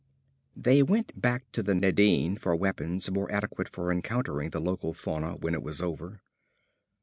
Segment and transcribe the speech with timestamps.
[0.57, 5.35] They went back to the Nadine for weapons more adequate for encountering the local fauna
[5.35, 6.23] when it was over.